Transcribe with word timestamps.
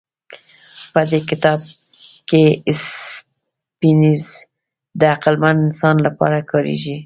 په 0.93 1.01
دې 1.11 1.19
کتاب 1.29 1.59
کې 2.29 2.43
سیپینز 2.87 4.23
د 4.99 5.01
عقلمن 5.15 5.55
انسان 5.67 5.95
لپاره 6.07 6.39
کارېږي. 6.51 6.95